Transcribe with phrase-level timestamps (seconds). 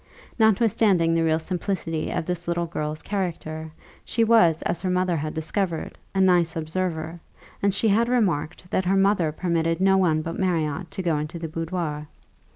[0.39, 3.71] Notwithstanding the real simplicity of this little girl's character,
[4.03, 7.19] she was, as her mother had discovered, a nice observer,
[7.61, 11.37] and she had remarked that her mother permitted no one but Marriott to go into
[11.37, 12.07] the boudoir.